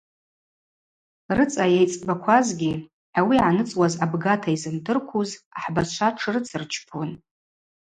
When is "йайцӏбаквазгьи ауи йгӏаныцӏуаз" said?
1.73-3.93